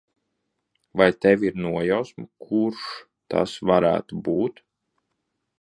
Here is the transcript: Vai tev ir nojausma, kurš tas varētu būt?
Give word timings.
Vai 1.01 1.07
tev 1.25 1.45
ir 1.49 1.59
nojausma, 1.65 2.25
kurš 2.47 2.89
tas 3.35 3.57
varētu 3.73 4.23
būt? 4.31 4.59